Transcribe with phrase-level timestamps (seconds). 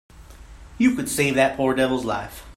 [0.79, 2.43] You could save that poor devil's life.